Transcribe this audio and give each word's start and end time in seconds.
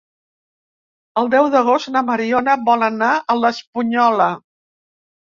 El 1.21 1.27
deu 1.33 1.49
d'agost 1.55 1.89
na 1.95 2.01
Mariona 2.07 2.55
vol 2.69 2.85
anar 2.87 3.09
a 3.33 3.35
l'Espunyola. 3.41 4.31